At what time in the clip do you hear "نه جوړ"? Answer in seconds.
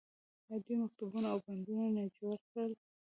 1.95-2.37